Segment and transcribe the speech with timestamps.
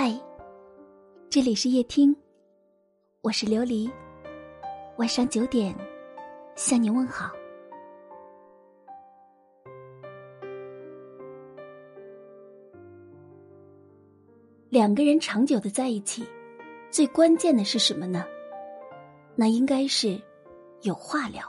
[0.00, 0.16] 嗨，
[1.28, 2.14] 这里是夜听，
[3.20, 3.90] 我是琉璃。
[4.96, 5.74] 晚上九点
[6.54, 7.32] 向你问好。
[14.68, 16.24] 两个人长久的在一起，
[16.92, 18.24] 最关键的是什么呢？
[19.34, 20.16] 那应该是
[20.82, 21.42] 有话聊。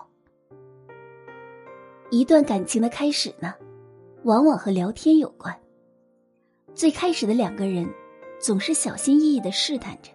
[2.10, 3.54] 一段感情的开始呢，
[4.24, 5.56] 往往和聊天有关。
[6.74, 7.88] 最开始的两个人。
[8.40, 10.10] 总是小心翼翼的试探着，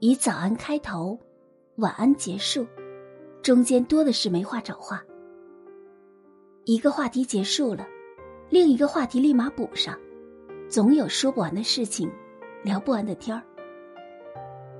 [0.00, 1.16] 以早安开头，
[1.76, 2.66] 晚安结束，
[3.42, 5.00] 中间多的是没话找话。
[6.64, 7.86] 一个话题结束了，
[8.50, 9.96] 另一个话题立马补上，
[10.68, 12.10] 总有说不完的事情，
[12.64, 13.40] 聊不完的天儿。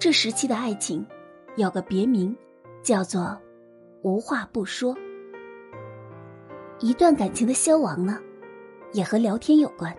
[0.00, 1.06] 这时期的爱情
[1.54, 2.36] 有个别名，
[2.82, 3.40] 叫做
[4.02, 4.96] “无话不说”。
[6.80, 8.18] 一段感情的消亡呢，
[8.92, 9.96] 也和聊天有关。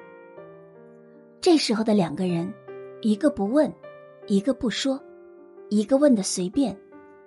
[1.39, 2.53] 这时候的两个人。
[3.06, 3.72] 一个不问，
[4.25, 5.00] 一个不说，
[5.70, 6.75] 一个问的随便，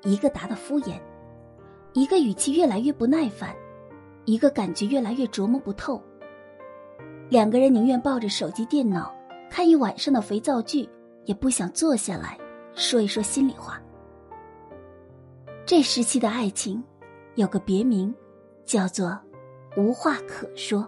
[0.03, 1.01] 一个答的敷衍，
[1.93, 3.55] 一个语气越来越不耐烦，
[4.25, 6.03] 一个感觉越来越琢磨不透。
[7.29, 9.15] 两个人宁愿抱着手机、电脑
[9.49, 10.89] 看一晚上的肥皂剧，
[11.27, 12.37] 也不想坐下来
[12.75, 13.81] 说一说心里话。
[15.65, 16.83] 这时期的爱情
[17.37, 18.13] 有个别名，
[18.65, 19.17] 叫做
[19.79, 20.85] “无话可说”。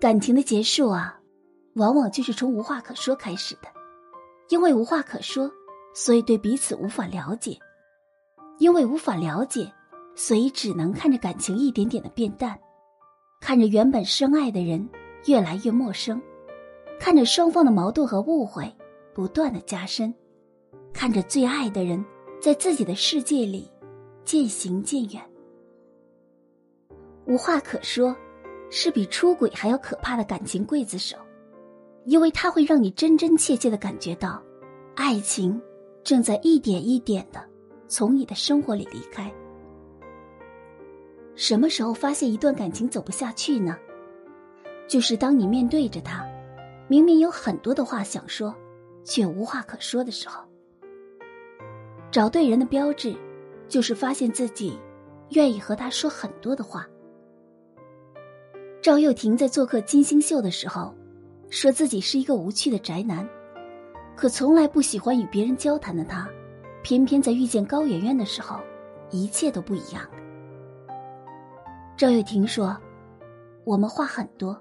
[0.00, 1.17] 感情的结束啊。
[1.78, 3.68] 往往就是从无话可说开始的，
[4.48, 5.50] 因为无话可说，
[5.94, 7.56] 所以对彼此无法了解；
[8.58, 9.72] 因为无法了解，
[10.16, 12.58] 所以只能看着感情一点点的变淡，
[13.40, 14.88] 看着原本深爱的人
[15.26, 16.20] 越来越陌生，
[16.98, 18.74] 看着双方的矛盾和误会
[19.14, 20.12] 不断的加深，
[20.92, 22.04] 看着最爱的人
[22.40, 23.70] 在自己的世界里
[24.24, 25.22] 渐行渐远。
[27.26, 28.16] 无话可说，
[28.68, 31.16] 是比出轨还要可怕的感情刽子手。
[32.08, 34.42] 因为它会让你真真切切的感觉到，
[34.94, 35.60] 爱情
[36.02, 37.44] 正在一点一点的
[37.86, 39.30] 从你的生活里离开。
[41.34, 43.76] 什么时候发现一段感情走不下去呢？
[44.88, 46.26] 就是当你面对着他，
[46.88, 48.54] 明明有很多的话想说，
[49.04, 50.42] 却无话可说的时候。
[52.10, 53.14] 找对人的标志，
[53.68, 54.78] 就是发现自己
[55.32, 56.88] 愿意和他说很多的话。
[58.80, 60.94] 赵又廷在做客金星秀的时候。
[61.50, 63.26] 说自己是一个无趣的宅男，
[64.14, 66.28] 可从来不喜欢与别人交谈的他，
[66.82, 68.60] 偏偏在遇见高圆圆的时候，
[69.10, 70.02] 一切都不一样。
[71.96, 72.76] 赵又廷说
[73.64, 74.60] ：“我们话很多，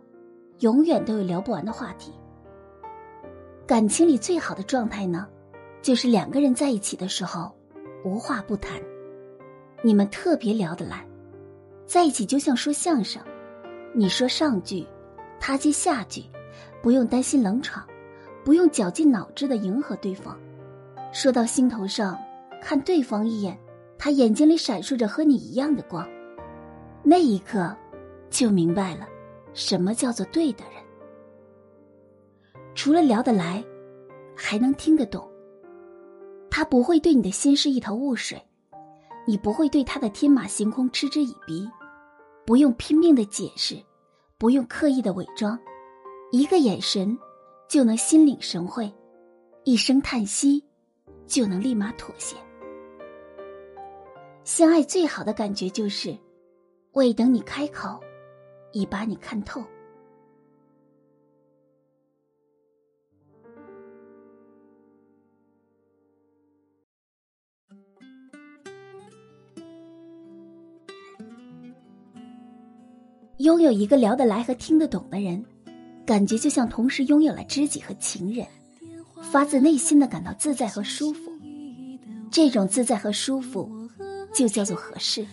[0.59, 2.13] 永远都有聊不完的话题。
[3.67, 5.27] 感情里最好的状态呢，
[5.81, 7.53] 就是两个人在一起的时候，
[8.05, 8.81] 无话不谈，
[9.83, 11.05] 你们特别聊得来，
[11.85, 13.21] 在一起就像说相声，
[13.93, 14.87] 你说上句，
[15.37, 16.23] 他接下句。”
[16.87, 17.85] 不用担心冷场，
[18.45, 20.37] 不用绞尽脑汁的迎合对方，
[21.11, 22.17] 说到心头上，
[22.61, 23.59] 看对方一眼，
[23.97, 26.07] 他眼睛里闪烁着和你一样的光，
[27.03, 27.75] 那一刻，
[28.29, 29.05] 就明白了，
[29.53, 30.81] 什么叫做对的人。
[32.73, 33.61] 除了聊得来，
[34.33, 35.29] 还能听得懂。
[36.49, 38.41] 他不会对你的心事一头雾水，
[39.25, 41.69] 你不会对他的天马行空嗤之以鼻，
[42.45, 43.75] 不用拼命的解释，
[44.37, 45.59] 不用刻意的伪装。
[46.29, 47.17] 一个眼神，
[47.69, 48.85] 就能心领神会；
[49.63, 50.61] 一声叹息，
[51.25, 52.35] 就能立马妥协。
[54.43, 56.17] 相爱最好的感觉就是，
[56.93, 57.97] 未等你开口，
[58.73, 59.63] 已把你看透。
[73.37, 75.45] 拥有一个聊得来和听得懂的人。
[76.07, 78.47] 感觉就像同时拥有了知己和情人，
[79.29, 81.29] 发自内心的感到自在和舒服。
[82.31, 83.69] 这种自在和舒服，
[84.33, 85.27] 就叫做合适。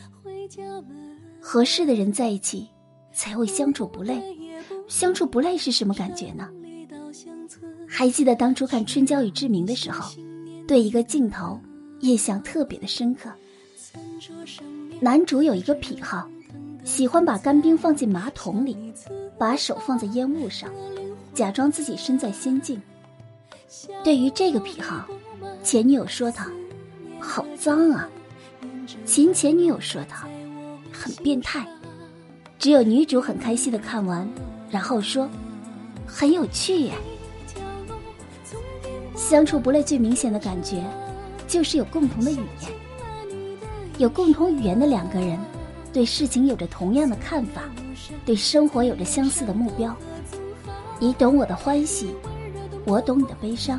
[1.40, 2.69] 合适的人在一起，
[3.12, 4.20] 才会相处不累。
[4.88, 6.48] 相处不累是什么感觉呢？
[7.88, 10.12] 还记得当初看《春娇与志明》的时候，
[10.66, 11.60] 对一个镜头
[12.00, 13.31] 印象特别的深刻。
[15.00, 16.28] 男主有一个癖好，
[16.84, 18.94] 喜欢把干冰放进马桶里。
[19.36, 20.70] 把手放在烟雾上，
[21.34, 22.81] 假装自己身在仙境。
[24.04, 25.04] 对于这个癖好，
[25.60, 26.48] 前女友说他
[27.19, 28.08] 好脏啊，
[29.04, 30.28] 前前女友说他
[30.92, 31.66] 很变态。
[32.60, 34.26] 只有女主很开心的看完，
[34.70, 35.28] 然后说
[36.06, 36.92] 很有趣耶。
[39.16, 40.84] 相处不累最明显的感觉，
[41.48, 42.70] 就是有共同的语言。
[43.98, 45.38] 有共同语言的两个人，
[45.94, 47.62] 对事情有着同样的看法。
[48.26, 49.94] 对生活有着相似的目标，
[50.99, 52.14] 你懂我的欢喜，
[52.85, 53.79] 我懂你的悲伤；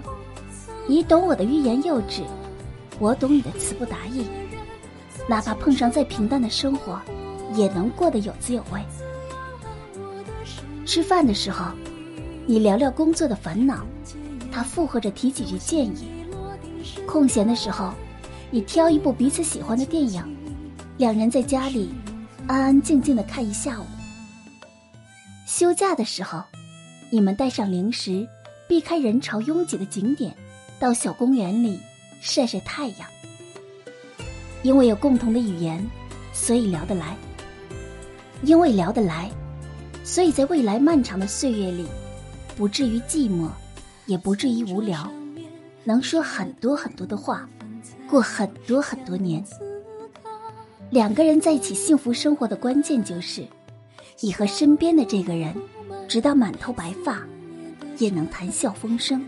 [0.88, 2.24] 你懂我的欲言又止，
[2.98, 4.26] 我懂你的词不达意。
[5.28, 7.00] 哪怕碰上再平淡的生活，
[7.54, 8.82] 也能过得有滋有味。
[10.86, 11.66] 吃饭的时候，
[12.48, 13.86] 你聊聊工作的烦恼，
[14.52, 16.06] 他附和着提几句建议；
[17.06, 17.94] 空闲的时候，
[18.50, 20.24] 你挑一部彼此喜欢的电影，
[20.98, 21.90] 两人在家里
[22.47, 23.86] 安安静静的看一下午。
[25.47, 26.44] 休假的时候，
[27.09, 28.27] 你们带上零食，
[28.68, 30.36] 避开人潮拥挤的景点，
[30.80, 31.80] 到小公园里
[32.21, 33.09] 晒晒太阳。
[34.62, 35.83] 因为有共同的语言，
[36.33, 37.15] 所以聊得来。
[38.44, 39.31] 因为聊得来，
[40.03, 41.88] 所以在未来漫长的岁月里，
[42.56, 43.50] 不至于寂寞，
[44.06, 45.12] 也不至于无聊，
[45.83, 47.50] 能说很多很多的话，
[48.07, 49.44] 过很多很多年。
[50.95, 53.45] 两个人在一起幸福生活的关键就是，
[54.21, 55.53] 你和身边的这个人，
[56.07, 57.21] 直到满头白发，
[57.97, 59.21] 也能谈笑风生。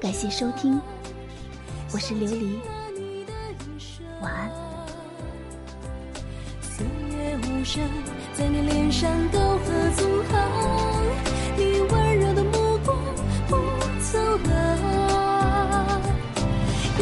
[0.00, 0.80] 感谢收听，
[1.92, 2.56] 我是琉璃，
[4.22, 4.73] 晚安。
[7.64, 7.82] 声，
[8.34, 10.38] 在你脸上沟壑纵横，
[11.56, 12.94] 你温柔的目光
[13.48, 13.56] 不
[14.02, 16.02] 走了。
[16.98, 17.00] 一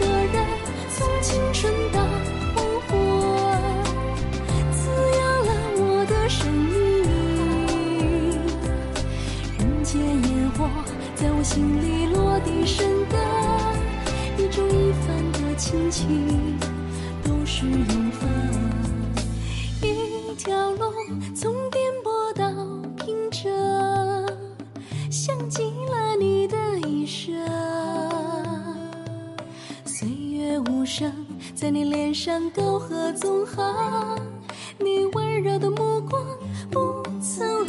[0.00, 0.44] 个人
[0.90, 2.00] 从青春到
[2.54, 2.90] 黄昏，
[4.72, 4.80] 滋
[5.18, 6.72] 养了我的生命。
[9.58, 10.68] 人间烟火，
[11.14, 11.92] 在我心里。
[12.12, 13.18] 落地生根
[14.36, 16.58] 一种一番的亲情，
[17.22, 18.11] 都是永
[30.60, 31.12] 无声，
[31.54, 34.18] 在你脸上沟壑纵横，
[34.78, 36.24] 你温柔的目光
[36.70, 37.61] 不曾